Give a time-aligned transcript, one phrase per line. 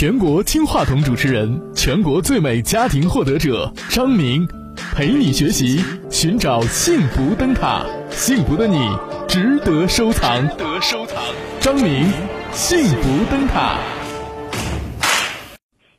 [0.00, 4.46] 全国金话筒主持人，全国最美家庭获得者张明，
[4.94, 8.78] 陪你学习，寻找幸福灯塔，幸福的你
[9.26, 10.46] 值得收藏。
[10.56, 11.20] 得收藏。
[11.58, 12.06] 张明，
[12.52, 13.76] 幸福灯塔。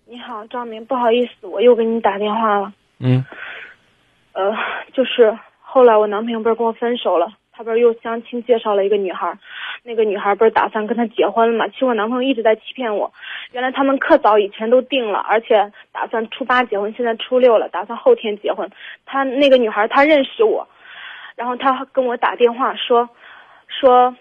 [0.07, 2.71] 你好，张明，不好意思，我又给你打电话了。
[2.99, 3.25] 嗯，
[4.31, 4.55] 呃，
[4.93, 9.37] 就是后来我男朋友不是跟我分手了，他不是又相亲介绍了一个女孩，
[9.83, 11.67] 那个女孩不是打算跟他结婚了嘛？
[11.67, 13.11] 其实我男朋友一直在欺骗我，
[13.51, 18.69] 原来他们课早以前都定了，而且打算初八结婚，现在初六了，打算后天结婚。
[19.05, 20.67] 他那个女孩她认识我，
[21.35, 23.09] 然后他跟我打电话说，
[23.67, 24.15] 说。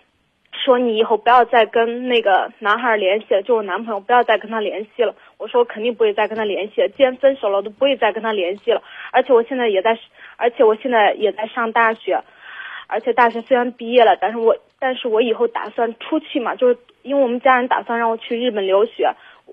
[0.65, 5.15] 说你以后不要再跟那个男孩联系了，就我男朋友不要再跟他联系了。
[5.37, 8.83] 我说我肯定不会再跟他联系了，既然分手了，我都不会再跟他联系了。
[9.13, 9.97] 而且我现在也在，
[10.37, 12.21] 而且我现在也在上大学，
[12.89, 19.13] 而且大学虽然毕业了，但是我但是我以后打算出去嘛，就是因为我们家人打算让我去日本留学，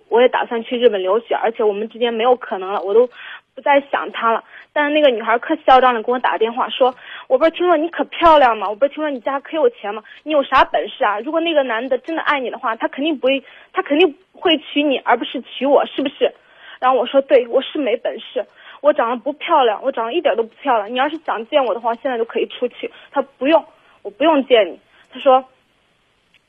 [0.10, 3.08] 我也打算去日本留学，而且我们之间没有可能了，我都
[3.56, 4.44] 不再想他了。
[4.72, 6.94] 但是那个女孩可嚣张的给我打电话说，
[7.28, 8.70] 我不是听说你可漂亮吗？
[8.70, 10.04] 我不是听说你家可有钱吗？
[10.24, 11.20] 你有啥本事啊？
[11.22, 16.32] 如果那个男的真的爱你的话，他肯定不会，他肯定会娶你，而不是娶我，是不是？
[16.80, 18.46] 然后我说，对，我是没本事，
[18.82, 20.92] 我长得不漂亮，我长得一点都不漂亮。
[20.92, 22.92] 你要是想见我的话，现在就可以出去。
[23.12, 23.66] 他不用，
[24.04, 24.80] 我不用见你。
[25.16, 25.46] 他说，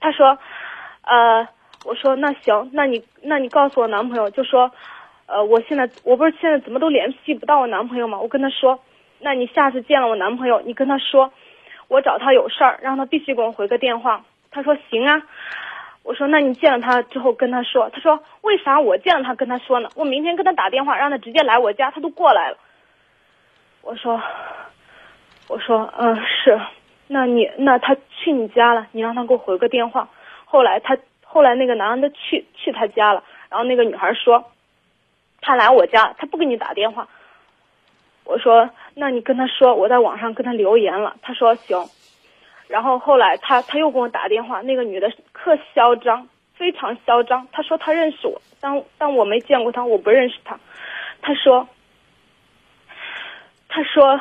[0.01, 0.37] 他说，
[1.03, 1.49] 呃，
[1.85, 4.71] 我说那行，那你那你告诉我男朋友，就说。
[5.29, 8.17] 呃，我现在我不是现在怎么都联系不到我男朋友吗？
[8.17, 8.79] 我跟他说，
[9.19, 11.33] 那你下次见了我男朋友，你跟他说，
[11.89, 14.25] 我找他有事儿，让他必须给我回个电话。
[14.53, 15.21] 他说行啊。
[16.05, 17.91] 我说那你见了他之后跟他说。
[17.91, 19.89] 他说为啥我见了他跟他说呢？
[19.97, 22.59] 我明天跟他打电话，让他直接来我家，他都过来了。
[23.83, 24.23] 我说，
[25.49, 26.57] 我说嗯是，
[27.09, 30.09] 那你那他去你家了，你让他给我回个电话。
[30.45, 34.45] 后来他后来那个男的去去他家了，然后那个女孩说。
[35.43, 37.07] 他来我家，他不给你打电话。
[38.25, 41.15] 我说，那你跟他说，我在网上跟他留言了。
[41.23, 41.79] 他说行。
[42.67, 47.47] 然后后来他他又给我打电话，那个女的特嚣张，非常嚣张。
[47.53, 50.59] 他说他认识我，但但我没见过他，我不认识他。
[51.23, 51.69] 他说，
[53.69, 54.21] 他说，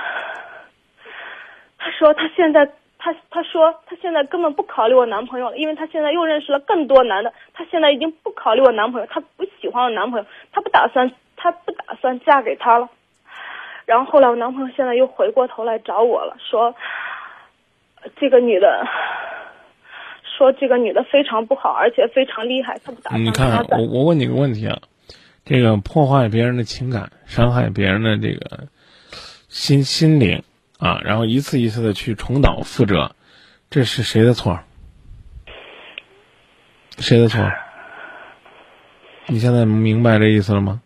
[1.86, 2.66] 他说她现在
[2.98, 7.32] 她她说她现在根本不考虑我男朋友了，因为她现在又认识了更多男的。
[7.54, 11.12] 她现在已经不考虑我男朋友，她不喜欢我男朋友，她不打算。
[11.38, 12.90] 她不打算嫁给他了，
[13.86, 16.74] 然后后来我男朋友现在又回过头来找我了，说
[18.16, 18.84] 这个女的，
[20.36, 23.24] 说这个女的非常不好，而且非常厉害，他不打算。
[23.24, 24.80] 你看，我我问你个问题啊，
[25.44, 28.68] 这个破坏别人的情感，伤害别人的这个
[29.48, 30.42] 心心灵
[30.80, 33.12] 啊，然后一次一次的去重蹈覆辙，
[33.70, 34.60] 这是谁的错？
[36.98, 37.42] 谁的错？
[39.28, 40.82] 你现在明白这意思了吗？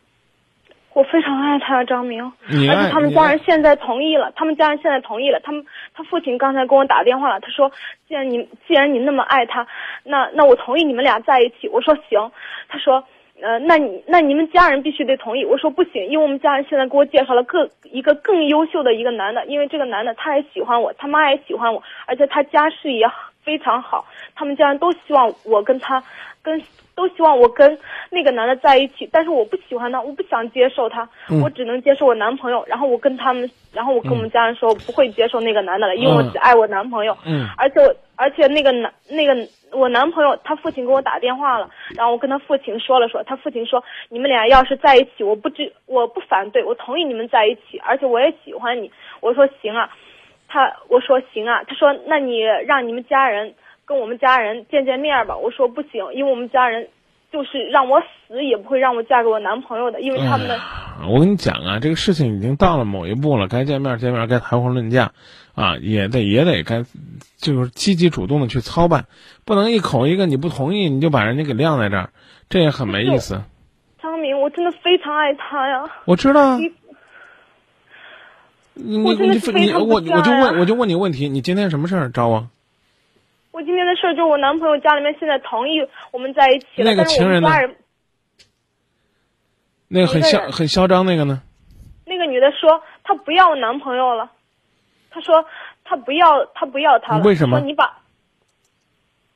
[0.94, 4.34] 我非常爱他，张明，而且他们家人现在同意了。
[4.36, 5.40] 他们家人现在同意了。
[5.40, 7.72] 他们他父亲刚才给我打电话了，他说
[8.08, 9.66] ：“既然你既然你那么爱他，
[10.04, 12.32] 那那我同意你们俩在一起。”我说：“行。”
[12.68, 13.06] 他说
[13.42, 24.06] ：“呃，那你那你们家人必须得同意。”我说：“不行，因为我们家人现在给我介绍了更一个更优秀的一个男的，因为这个男的他也喜欢我，他妈也喜欢我，而且他家世也好非常好。
[24.36, 26.04] 他们家人都希望我跟他
[26.44, 26.62] 跟。”
[27.00, 27.80] 都希望我跟
[28.10, 31.08] 那个男的在一起，但是我不喜欢他，我不想接受他，
[31.42, 32.62] 我只能接受我男朋友。
[32.68, 37.18] 然后我跟他们，然后我跟我们家人说，我不会接受那个男的了，因为我只爱我男朋友。
[37.26, 39.34] 嗯，而且我，而且那个男，那个
[39.72, 48.92] 我男朋友，他父亲给我打电话了，然后我跟他父亲说了说，他父亲说，你们俩要是在一起，我不知，我不反对，我同意你们在一起，而且我也喜欢你。
[49.22, 49.90] 我说行啊，
[50.50, 53.54] 他我说行啊，他说那你让你们家人。
[53.90, 56.88] 跟我们家人见见面吧，我说不行，因为我们家人
[57.32, 60.60] 就是让我死也不会让我嫁给我男朋友的，因为他们的。
[61.12, 65.12] 我跟你讲啊，这个事情已经到了某一步了，该见面见面，该谈婚论嫁，
[65.56, 66.84] 啊，也得也得该，
[67.40, 69.06] 就是积极主动的去操办，
[69.44, 72.12] 不能一口一个你不同意你就把人家给晾在这儿，
[72.48, 73.42] 这也很没意思。
[74.00, 75.84] 张明，我真的非常爱他呀。
[76.06, 76.60] 我知道。
[76.60, 76.72] 你
[78.82, 82.48] 你你你我我就问我就问你问题，你今天什么事儿找我？
[83.52, 85.82] 我今天的事儿就是我男朋友家里面现在同意
[86.12, 87.50] 我们在一起了，那个情人呢？
[89.90, 91.42] 那个很嚣很嚣张那个呢？
[92.06, 94.32] 那个女的说她不要我男朋友了，
[95.10, 95.44] 她说
[95.84, 97.24] 她不要她不要他了。
[97.24, 97.60] 为什么？
[97.60, 97.98] 你把，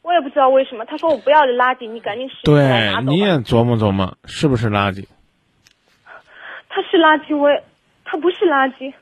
[0.03, 0.85] 我也不知道为什么。
[0.85, 3.07] 她说我不要这垃圾，你赶紧拾起来拿走。
[3.07, 5.05] 对，你也琢磨琢磨，是不是垃圾？
[6.69, 7.63] 他是垃圾，我也，
[8.05, 8.93] 他不是垃圾。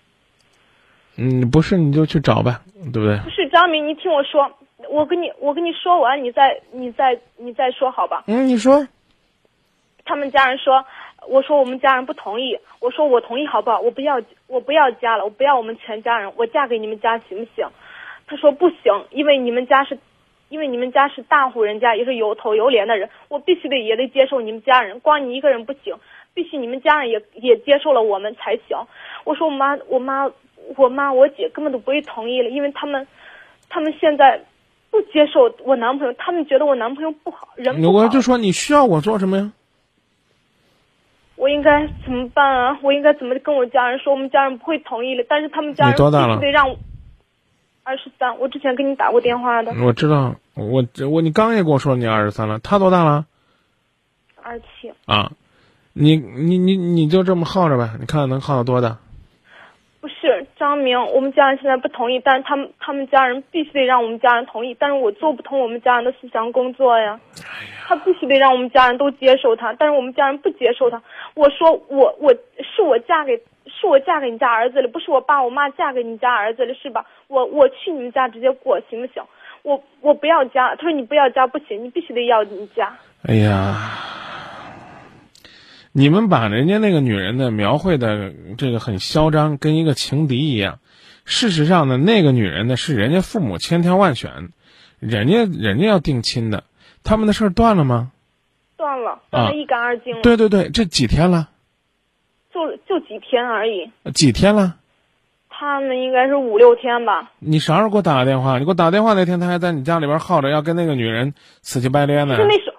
[1.17, 2.55] 嗯，不是你就去找呗，
[2.93, 3.17] 对不对？
[3.19, 4.49] 不是张明，你听我说。
[4.89, 8.23] 我跟你，我跟你说完，你再，你再，你再说好吧？
[8.27, 8.85] 嗯，你说。
[10.03, 10.83] 他们家人说，
[11.27, 13.79] 我说我们家人不同意，我说我同意好不好？
[13.79, 17.67] 我不要，我不要家了，我不要我们全家人，我嫁给你们家行不行？
[18.25, 19.97] 他说不行，因为你们家是，
[20.49, 25.95] 因为你们家是大户人家，也是有头有脸的人，我必须得也得接受你们家人，光你一个人不行，
[26.33, 28.75] 必须你们家人也也接受了我们才行。
[29.23, 30.29] 我说我妈，我妈，
[30.77, 33.05] 我妈，我姐根本都不会同意了，因为他们，
[33.69, 34.41] 他们现在
[34.89, 38.03] 不接受我男朋友，他们觉得我男朋友不好，人不好。
[38.03, 39.51] 我就说你需要我做什么呀？
[41.35, 42.79] 我应该怎么办啊？
[42.83, 44.13] 我应该怎么跟我家人说？
[44.13, 46.77] 我们家人不会同意的，但是他们家人多大了必须得让我
[47.83, 48.37] 二十三。
[48.37, 53.25] 我之前给你打过电话的，我知道，我我你刚也跟我说你二十三了，他多大了？
[54.43, 54.91] 二七。
[55.05, 55.31] 啊，
[55.93, 58.99] 你你你你就这么耗着呗，你看能耗到多大？
[59.99, 60.13] 不是
[60.61, 67.19] 张明，我们家人现在不同意，但是他们他们家人必须得让我们家人同意，但是我做不通我们家人的思想工作呀。
[67.87, 71.01] 他必须得让我们家人都接受他，但是我们家人不接受他。
[71.33, 73.35] 我说我我是我嫁给
[73.65, 77.03] 是我嫁给你家儿子了，不是我爸我妈嫁给你家儿子了，是吧？
[77.27, 79.23] 我我去你们家直接过行不行？
[79.63, 82.95] 我我不要家，他说你不要家不行，你必须得要你家。
[83.27, 83.73] 哎呀，
[85.93, 90.79] 你们把人家那个女人呢描绘的这个很嚣张，跟一个情敌一样。
[91.25, 94.49] 事实上呢，那个女人呢是人家父母千挑万选，
[94.99, 96.63] 人家人家要定亲的，
[97.03, 98.11] 他们的事儿断了吗？
[98.77, 100.21] 断了，断得一干二净了。
[100.21, 101.49] 对对对，这几天了？
[102.51, 103.91] 就就几天而已。
[104.13, 104.77] 几天了？
[105.49, 107.31] 他们应该是五六天吧。
[107.37, 108.57] 你啥时候给我打个电话？
[108.57, 112.35] 你给我打电话那天，他还在你家里边耗着，要跟那个女人死乞白咧呢。
[112.35, 112.70] 就那时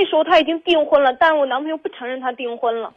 [0.00, 2.90] 那时候他已经订婚了，但是我男朋友不承认他订婚了。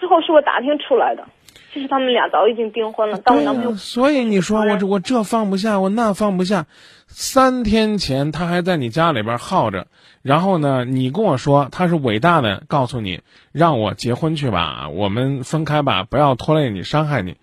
[0.00, 1.24] 之后是我打听出来的，
[1.72, 3.76] 其实他们俩早已经订婚了，但我男朋友。
[3.76, 6.66] 所以你说我这我这放不下，我那放不下。
[7.06, 9.86] 三天前他还在你家里边耗着，
[10.22, 13.20] 然后呢，你跟我说他是伟大的，告诉你
[13.52, 17.36] 让我结婚去吧，我们分开吧，不要拖累你，伤害你。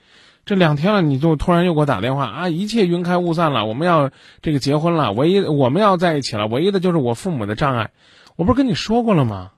[0.46, 2.50] 这两天了，你就突然又给我打电话啊！
[2.50, 4.10] 一切云开雾散了，我们要
[4.42, 7.92] 这个结婚了，唯一我们要在一起了，唯一的就是我父母的障碍。
[8.38, 9.51] 我不是跟你说过了吗？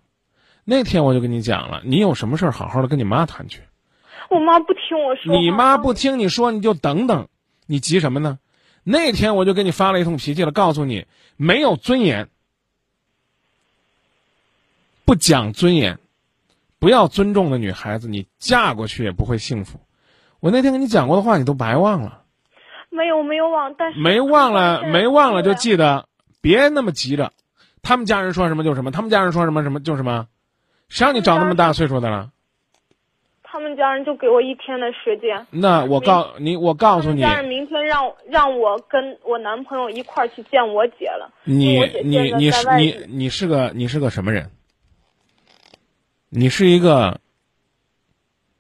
[0.66, 3.62] 那天我就跟你讲了，你有什么事儿好好的跟你妈谈去。
[4.30, 5.36] 我妈不听我说。
[5.36, 7.28] 你妈不听你说，你就等等，
[7.66, 8.40] 你急什么呢？
[8.84, 12.30] 那天我就给你发了一通脾气了，告诉你没有尊严，
[15.06, 16.00] 不讲尊严，
[16.78, 19.80] 不要尊重的女孩子，你嫁过去也不会幸福。
[20.40, 22.22] 我那天跟你讲过的话，你都白忘了。
[22.90, 26.08] 没有，没有忘，但是没忘了，没忘了就记得，
[26.42, 27.34] 别那么急着。
[27.82, 30.28] 他们家人说什么就什么，他们家人说什么什么就什么，
[30.88, 32.32] 谁让你长那么大岁数的了？
[33.52, 35.48] 他们家人就给我一天的时间。
[35.50, 41.34] 那我告你，我告诉你，家人明天让让我跟我男朋友一块儿去见我姐了。
[41.46, 44.52] 你你你是你你是个你是个什么人？
[46.30, 47.20] 你是一个。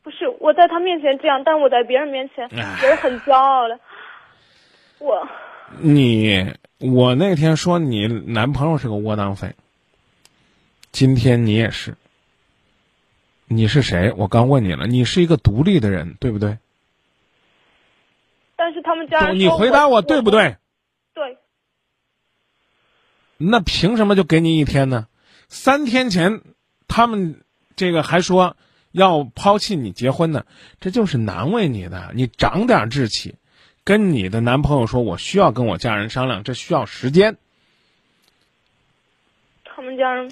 [0.01, 3.79] 不是我在他面前这样，但我在别人面前也是很骄傲的。
[4.97, 5.27] 我。
[5.77, 9.53] 你我那天说你男朋友是个窝囊废，
[10.93, 11.95] 今天你也是。
[13.47, 14.13] 你是谁？
[14.15, 16.57] 我刚问你了，你是一个独立的人，对不对？
[18.55, 20.55] 但是他们家人，你回答我对不对？
[21.13, 21.37] 对。
[23.37, 25.07] 那凭什么就给你一天呢？
[25.49, 26.41] 三天前
[26.87, 27.41] 他们
[27.75, 28.55] 这个还说
[28.91, 30.45] 要抛弃你结婚呢，
[30.79, 32.11] 这就是难为你的。
[32.13, 33.35] 你长点志气，
[33.89, 37.35] 跟你的男朋友说，我需要跟我家人商量，这需要时间。
[39.65, 40.31] 他们家人。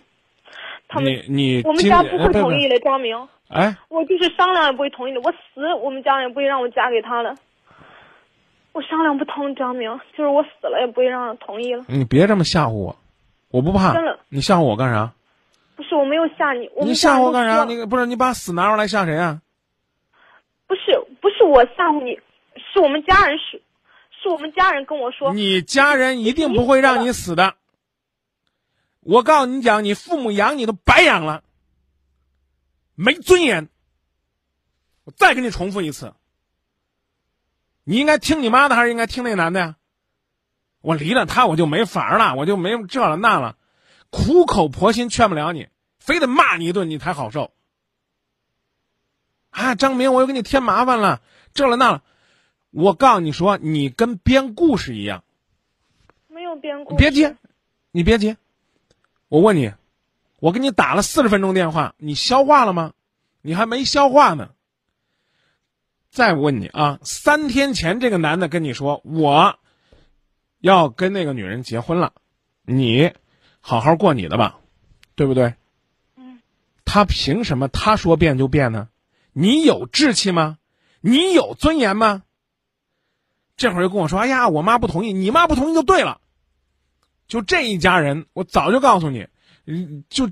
[0.88, 3.18] 他们，你我们家不会同意的，张明。
[3.48, 5.20] 哎，我就是商量也不会同意的。
[5.22, 7.36] 我死，我们家人也不会让我嫁给他的。
[8.74, 11.84] 我商量不通，张明，就是我死了也不会让同意了。
[11.88, 12.96] 你别这么吓唬我，
[13.50, 13.92] 我不怕。
[13.96, 15.12] 真的，你吓唬我干啥？
[15.76, 16.70] 不是，我没有吓你。
[16.82, 17.64] 你吓唬我干啥？
[17.66, 19.42] 你不是你把死拿出来吓谁啊？
[20.68, 22.20] 不是，不是我吓唬你，
[22.78, 23.64] 是我们家人是，
[24.22, 25.34] 是我们家人跟我说。
[25.34, 27.56] 你家人一定不会让你死的。
[29.00, 31.44] 我告诉你讲，你父母养你都白养了，
[32.94, 33.68] 没尊严。
[35.06, 36.14] 我再给你重复一次，
[37.84, 39.76] 你应该听你妈的，还是应该听那男的呀？
[40.82, 43.58] 我离了他，我就没法了，我就没这了那了，
[44.12, 45.68] 苦口婆心劝不了你，
[46.00, 47.54] 非得骂你一顿你才好受。
[49.50, 51.24] 啊，张明，我又给你添麻烦了，
[51.56, 52.04] 这了那了。
[52.72, 55.24] 我告诉你说，你跟编故事一样，
[56.28, 56.98] 没有编故事。
[56.98, 57.36] 别接，
[57.92, 58.38] 你别接。
[59.30, 59.74] 我问你，
[60.40, 62.94] 我给你打了四十分钟电话，你消化了吗？
[63.42, 64.52] 你还没消化呢。
[66.10, 69.60] 再问你啊，三天前这个男的跟你说我
[70.60, 72.14] 要跟那个女人结婚了，
[72.64, 73.14] 你
[73.60, 74.60] 好好过你的吧，
[75.16, 75.56] 对不对？
[76.16, 76.42] 嗯。
[76.86, 78.90] 他凭什么他说变就变呢？
[79.34, 80.58] 你有志气吗？
[81.02, 82.24] 你有尊严吗？
[83.58, 86.22] 这会儿又跟我说：“哎呀，我妈不同意，你妈不同意就对了。”
[87.28, 89.28] 就这一家人，我早就告诉你，
[90.10, 90.30] 就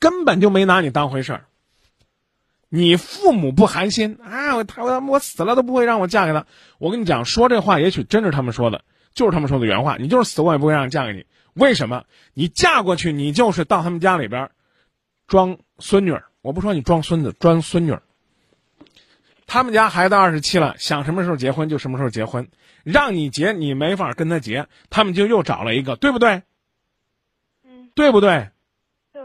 [0.00, 1.44] 根本就没拿你当回事儿。
[2.70, 6.46] 你父母不寒心啊，他我我死了都不会让我嫁给他。
[6.78, 9.96] 我跟你讲，说这话也许真是他们说的，就是他们说的原话。
[9.96, 11.24] 你就是死我也不会让你嫁给你。
[11.54, 12.04] 为什么？
[12.34, 14.50] 你嫁过去，你就是到他们家里边
[15.26, 16.24] 装孙女儿。
[16.42, 18.02] 我不说你装孙子，装孙女儿。
[19.48, 22.48] 他们家孩子二十七了，想什么时候结婚就什么时候结婚，
[22.84, 26.42] 让你结你没法跟他结，他们就又找了一个，对不对？
[27.64, 28.50] 嗯，对不对？
[29.10, 29.22] 对，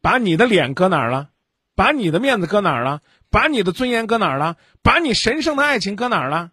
[0.00, 1.28] 把你的脸搁哪儿了？
[1.76, 3.02] 把你的面子搁哪儿了？
[3.28, 4.56] 把你的尊严搁哪儿了？
[4.82, 6.52] 把你神圣的爱情搁哪儿了？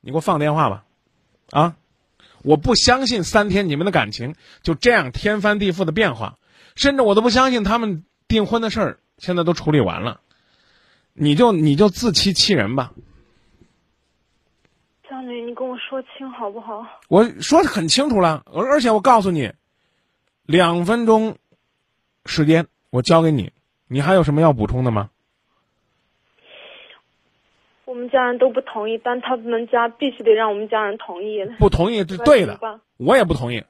[0.00, 0.84] 你给我放电话吧，
[1.50, 1.76] 啊！
[2.42, 6.38] 我不相信三天你们的感情就这样天翻地覆的变化，
[6.74, 10.22] 甚至我都不相信他们订婚的事儿现在都处理完了。
[11.14, 12.92] 你就你就自欺欺人吧！
[15.08, 16.86] 江女，你跟我说清好不好？
[17.08, 19.52] 我说的很清楚了，而而且我告诉你，
[20.46, 21.36] 两分钟
[22.24, 23.52] 时间我交给你，
[23.88, 25.10] 你还有什么要补充的吗？
[27.84, 31.44] 我们家人都不同意，但他们家必须得让我们家人同意。
[31.58, 33.64] 不同意是对的，我也不同意。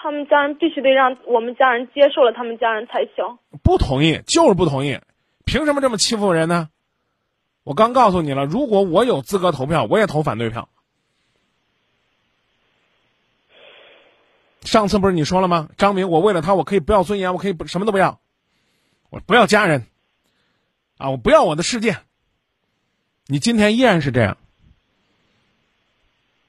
[0.00, 3.38] 他们家人必须得让我们家人接受了，他们家人才行。
[3.64, 5.00] 不同意就是不同意，
[5.44, 6.68] 凭什么这么欺负人呢？
[7.64, 10.68] 我刚告诉你了，如果我有资格投票，我也投反对票。
[14.62, 15.68] 上次不是你说了吗？
[15.76, 18.20] 张明，我为了他，我可以不要尊严，我可以什么都不要，
[19.10, 19.86] 我不要家人，
[20.96, 21.96] 啊，我不要我的世界。
[23.26, 24.36] 你今天依然是这样。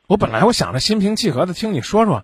[0.06, 2.24] 我本来我想着心平气和的听你说说。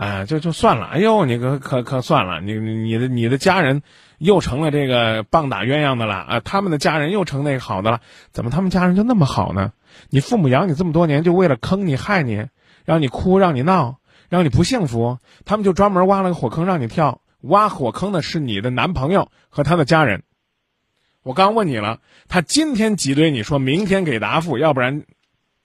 [0.00, 0.86] 哎，就就算了。
[0.86, 3.82] 哎呦，你可可可算了，你你的你的家人
[4.16, 6.40] 又成了这个棒打鸳鸯的了啊！
[6.40, 8.00] 他们的家人又成那个好的了，
[8.32, 9.74] 怎么他们家人就那么好呢？
[10.08, 12.46] 你父母养你这么多年，就为了坑你害你，
[12.86, 13.98] 让你哭让你闹，
[14.30, 17.20] 让你不幸福，他们就专门挖了个火坑让你跳。
[17.42, 20.22] 挖火坑的是你的男朋友和他的家人。
[21.22, 25.02] 我刚问你了，他今天挤兑你说明天给答复，要不然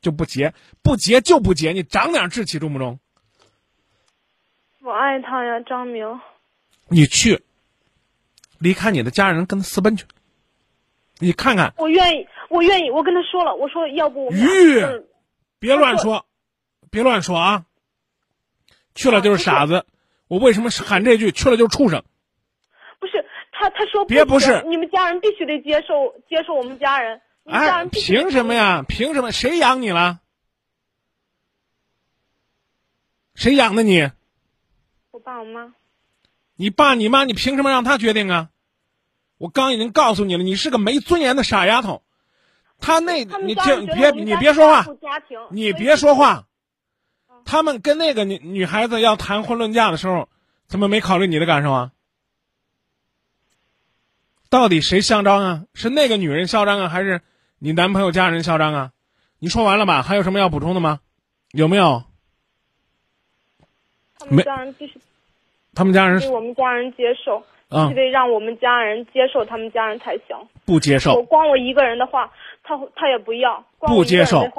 [0.01, 2.99] 就不结，不结就不结，你长点志气中不中？
[4.85, 6.21] 我爱他呀，张明。
[6.89, 7.41] 你去，
[8.59, 10.05] 离开你的家人，跟他私奔去。
[11.17, 11.73] 你看看。
[11.77, 12.91] 我愿意，我愿意。
[12.91, 14.31] 我跟他说了，我说要不。
[14.31, 14.85] 玉，
[15.57, 16.27] 别乱说，
[16.91, 17.65] 别乱说啊！
[18.93, 19.87] 去了就是傻子。
[20.27, 21.31] 我为什么喊这句？
[21.31, 22.03] 去了就是畜生。
[22.99, 24.61] 不是他，他说别不是。
[24.67, 27.21] 你们家人必须得接受，接受我们家人。
[27.45, 28.85] 哎，凭什么呀？
[28.87, 29.31] 凭什么？
[29.31, 30.19] 谁养你了？
[33.33, 34.11] 谁养的你？
[35.25, 35.73] 我爸我妈，
[36.55, 38.51] 你爸你妈，你凭什么让他决定啊？
[39.39, 42.03] 我刚已经告诉你了，你是个没尊严的傻丫头。
[42.79, 44.85] 他那，你听，别你别说话，
[45.49, 46.45] 你别说话。
[47.43, 50.29] 他们跟那个女女孩子要谈婚论嫁的时候，
[50.67, 51.91] 怎么没考虑你的感受啊？
[54.49, 55.63] 到底谁嚣张啊？
[55.73, 57.21] 是那个女人嚣张啊，还是
[57.57, 58.91] 你男朋友家人嚣张啊？
[59.39, 60.03] 你说完了吧？
[60.03, 60.99] 还有什么要补充的吗？
[61.49, 62.03] 有没有？
[64.19, 64.99] 他们家人必须，
[65.75, 70.35] 他们家人对我们家人接受，必须得让我们家人接受他们家人才行。
[70.65, 72.31] 不接受，我光我一个人的话，
[72.63, 73.63] 他他也不要。
[73.79, 74.49] 不接受，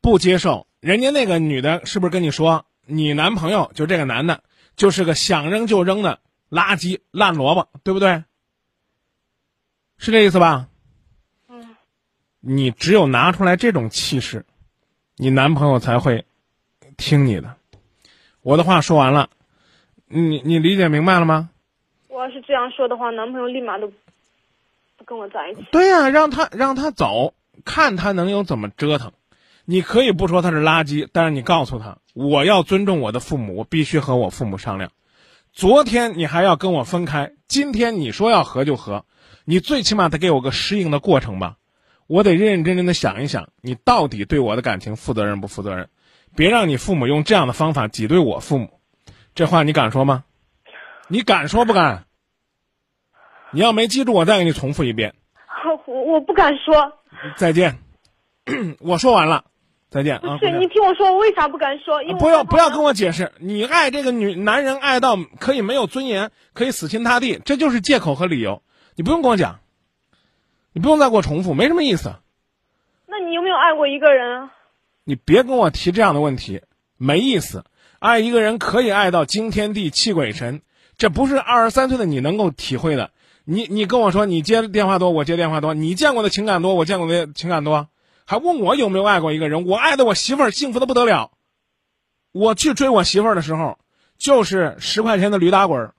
[0.00, 0.66] 不接受。
[0.80, 4.42] 人家那个女的，是不是跟你说，你男朋友就这个男的，
[4.76, 6.18] 就是个想扔就扔的
[6.50, 8.24] 垃圾烂萝卜，对不对？
[9.98, 10.68] 是这意思吧？
[11.48, 11.76] 嗯。
[12.40, 14.44] 你只有拿出来这种气势，
[15.16, 16.24] 你男朋友才会
[16.96, 17.56] 听你的。
[18.42, 19.30] 我的话说完了，
[20.14, 21.50] 你你理解明白了吗？
[22.08, 23.88] 我要是这样说的话，男朋友立马都
[24.96, 25.64] 不跟我在一起。
[25.72, 29.12] 对呀，让他让他走，看他能有怎么折腾。
[29.64, 34.92] 你可以不说他是垃圾，但是你告诉他，我要尊重我的父母，我必须和我父母商量。
[35.52, 39.04] 昨天你还要跟我分开，今天你说要和就和，
[39.44, 41.56] 你最起码得给我个适应的过程吧。
[42.06, 45.88] 我得认认真真的想一想，你到底对我的感情负责任不负责任？
[46.36, 48.80] 别让你父母用这样的方法挤兑我父母，
[49.34, 50.24] 这话你敢说吗？
[51.08, 52.04] 你敢说不敢？
[53.50, 55.14] 你要没记住，我再给你重复一遍。
[55.86, 56.92] 我我不敢说。
[57.36, 57.78] 再见，
[58.80, 59.44] 我说完了，
[59.90, 60.38] 再见啊！
[60.38, 62.00] 不是你听我说，我为啥不敢说？
[62.18, 68.62] 不要不要跟我解释，你爱这个女男人爱到可以没有尊严，可以死心塌地，这就是借口和理由。
[68.94, 69.60] 你不用跟我讲，
[70.72, 72.14] 你不用再给我重复，没什么意思。
[73.06, 74.52] 那你有没有爱过一个人啊？
[75.04, 76.62] 你别跟我提这样的问题，
[76.96, 77.64] 没意思。
[78.04, 80.60] 爱一个人可以爱到惊天地泣鬼神，
[80.98, 83.10] 这不是二十三岁的你能够体会的。
[83.46, 87.88] 你你跟我说你接电话多，我接电话多，你见过的情感多，我见过的情感多，
[88.26, 89.64] 还问我有没有爱过一个人？
[89.64, 91.30] 我爱的我媳妇儿幸福的不得了。
[92.30, 93.78] 我去追我媳妇儿的时候，
[94.18, 95.94] 就是十块钱的驴打滚儿。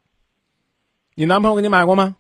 [1.16, 2.18] 你男朋友给你买过吗？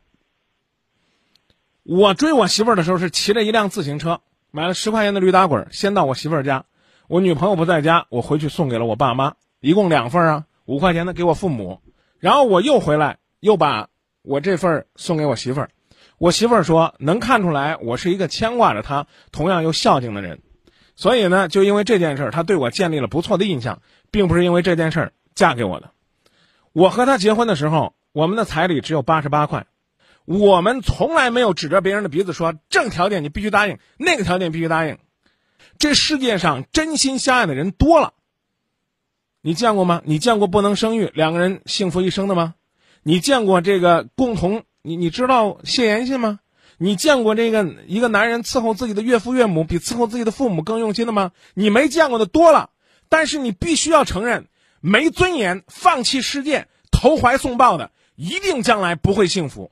[1.83, 6.65] 我追我媳妇儿的时候是骑着一辆自行车，买了十块钱的驴打滚儿，先到我媳妇儿家，
[7.07, 11.81] 我女朋友不在家，我回去送给了我爸妈，一共两份啊，五块钱的给我父母，
[12.19, 13.89] 然后我又回来，又把
[14.21, 15.69] 我这份送给我媳妇儿。
[16.17, 20.41] 我媳妇儿说能看出来我是一个牵挂着她，同样又孝敬的人，
[20.95, 23.81] 所以呢，就因为这件事儿，她对我建立了不错的印象，
[24.11, 25.91] 并不是因为这件事儿嫁给我的。
[26.71, 29.67] 我和她结婚的时候，我们的彩礼只有八十八块。
[30.25, 34.97] 我们从来没有指着别人的鼻子说这个条件你必须答应，那个条件必须答应。
[35.77, 38.13] 这世界上真心相爱的人多了，
[39.45, 40.01] 你见过吗？
[40.05, 42.55] 你见过不能生育，两个人幸福一生的吗？
[43.03, 44.63] 你见过这个共同？
[44.81, 46.39] 你你知道谢延信吗？
[46.79, 51.31] 你见过这个一个男人伺候自己的岳父岳母比伺候自己的父母更用心的吗？
[51.53, 52.71] 你没见过的多了。
[53.07, 54.47] 但是你必须要承认，
[54.81, 59.71] 没尊严、放弃世界、投怀送抱的，一定将来不会幸福。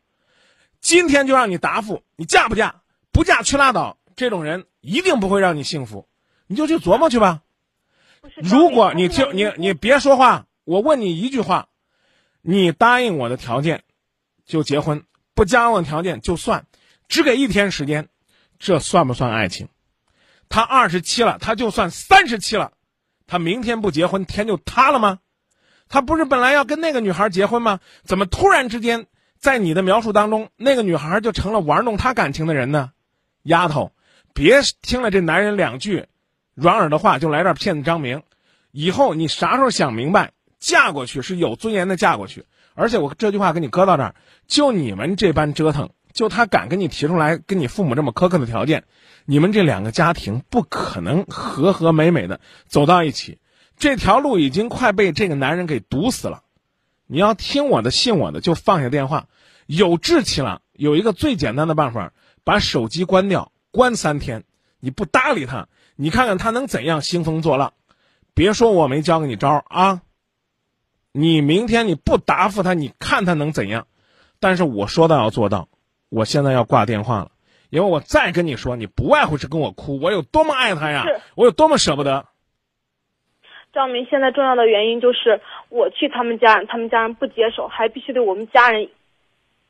[0.82, 2.76] 今天就让你答复，你嫁不嫁？
[3.12, 3.98] 不嫁去拉倒。
[4.16, 6.08] 这种人一定不会让你幸福，
[6.46, 7.42] 你就去琢磨去吧。
[8.42, 11.68] 如果你听你你别说话，我问你一句话：
[12.42, 13.84] 你答应我的条件，
[14.46, 15.00] 就结婚；
[15.34, 16.66] 不加我的条件就算，
[17.08, 18.08] 只给一天时间，
[18.60, 19.68] 这算不算爱情？
[20.48, 22.72] 他二十七了，他就算三十七了，
[23.28, 25.20] 他明天不结婚，天就塌了吗？
[25.90, 27.80] 他不是本来要跟那个女孩结婚吗？
[28.04, 29.08] 怎么突然之间？
[29.38, 32.92] 在你的描述当中，那个女孩就成了玩弄他感情的人呢，
[33.42, 33.92] 丫头，
[34.34, 36.08] 别听了这男人两句
[36.56, 38.24] 软耳的话就来这儿骗张明，
[38.72, 42.46] 以后你啥时候想明白，嫁过去是有尊严的嫁过去。
[42.76, 44.16] 而且我这句话给你搁到这儿，
[44.48, 48.84] 就你们这般折腾，就他敢跟你提出来跟你父母这么苛刻的条件，
[49.26, 53.40] 你们这两个家庭不可能和和美美的走到一起，
[53.78, 56.44] 这条路已经快被这个男人给堵死了。
[57.06, 59.28] 你要听我的，信我的，就放下电话。
[59.66, 62.12] 有志气了，有一个最简单的办法，
[62.44, 64.44] 把手机关掉，关三天。
[64.80, 67.74] 你不搭理他，你看看他能怎样兴风作浪。
[68.34, 70.02] 别说我没教给你招啊！
[71.12, 73.86] 你明天你不答复他，你看他能怎样？
[74.40, 75.68] 但是我说到要做到。
[76.10, 77.32] 我现在要挂电话了，
[77.70, 82.26] 因为我再跟你说，你不外乎是跟我哭，我有多么爱他呀，我有多么舍不得。
[83.72, 88.90] 张明，现在重要的原因就是我去他们家，他们家人不接受，还必须得我们家人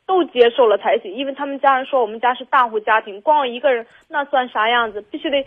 [0.04, 1.14] 都接受了才行。
[1.14, 5.00] 因为他们家人说我们家是大户家庭，光我一个人那算啥样子？
[5.00, 5.46] 必须得，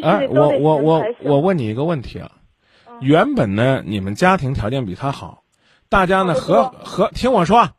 [0.00, 2.32] 必须得我我我我问你一个问题啊，
[3.00, 5.42] 原本呢你们家庭条件比他好，
[5.88, 7.70] 大家呢和和听我说，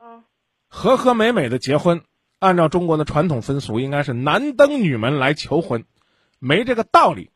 [0.00, 0.22] 嗯，
[0.68, 2.02] 和和美美的结婚，
[2.38, 5.84] 按照中国的传统风俗，应该是男登女门来求婚，
[6.38, 7.30] 没这个道理。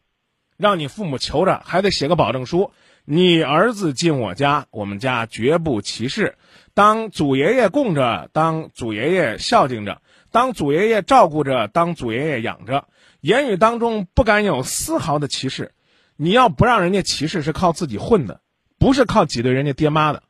[0.57, 2.73] 让你父母求着，还得写个保证书。
[3.05, 6.37] 你儿子进我家，我们家绝不歧视。
[6.75, 12.89] 当祖爷爷供着，当祖爷爷孝敬着，当祖爷爷照顾着，当祖爷爷养着。
[13.21, 15.73] 言语当中不敢有丝毫的歧视。
[16.17, 18.41] 你要不让人家歧视，是靠自己混的，
[18.79, 20.23] 不是靠挤兑人家爹妈的。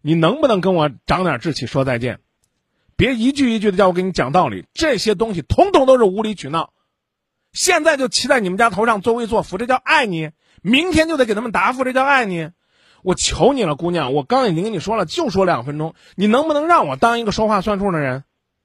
[0.00, 2.20] 你能不能跟我长点志气说再见？
[2.96, 6.72] 别一句一句的叫我给你讲道理，这些东西统统都是无理取闹。
[7.52, 10.30] 现在就骑在你们家头上作威作福，这叫爱你；
[10.62, 12.50] 明天就得给他们答复，这叫爱你。
[13.02, 18.24] 我求你了，姑娘，我刚已经跟你说了，就说两分钟，你能不能让我当一个说话算数的人？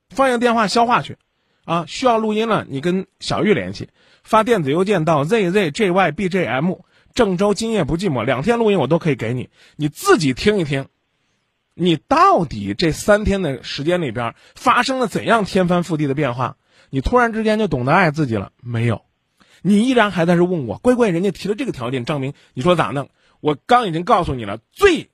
[0.10, 1.18] 放下电话消化去，
[1.66, 3.90] 啊，需要录音了，你跟小玉联系，
[4.24, 6.80] 发电子邮件到 zzjybjm
[7.14, 10.88] 郑州今夜不寂寞，两天录音我都可以给你，你自己听一听，
[11.74, 16.58] 你到底这三天的时间里边发生了怎样天翻覆地的变化？
[16.90, 19.04] 你突然之间就懂得爱自己了没有？
[19.62, 23.10] 你依然还在这问我，乖乖，人家提了这个条件，证明，你说咋弄？
[23.40, 25.10] 我刚已经告诉你了，最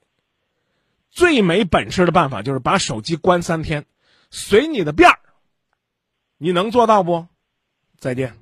[1.10, 3.84] 最没本事的办法就是把手机关三天，
[4.30, 5.18] 随你的便儿。
[6.38, 7.26] 你能做到不？
[7.98, 8.37] 再见。